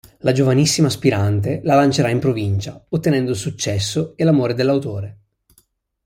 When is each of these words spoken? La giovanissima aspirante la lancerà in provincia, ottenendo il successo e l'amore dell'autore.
La 0.21 0.31
giovanissima 0.31 0.87
aspirante 0.87 1.61
la 1.63 1.75
lancerà 1.75 2.09
in 2.09 2.17
provincia, 2.17 2.83
ottenendo 2.89 3.29
il 3.29 3.37
successo 3.37 4.13
e 4.17 4.23
l'amore 4.23 4.55
dell'autore. 4.55 5.17